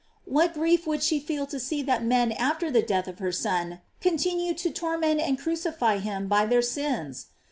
What 0.25 0.55
grief 0.55 0.87
would 0.87 1.03
she 1.03 1.19
feel 1.19 1.45
to 1.45 1.59
see 1.59 1.83
that 1.83 2.03
men 2.03 2.31
after 2.31 2.71
the 2.71 2.81
death 2.81 3.07
of 3.07 3.19
her 3.19 3.31
Son, 3.31 3.81
continue 3.99 4.55
to 4.55 4.71
torment 4.71 5.19
and 5.21 5.37
crucify 5.37 5.99
him 5.99 6.27
by 6.27 6.47
their 6.47 6.63
sins? 6.63 7.27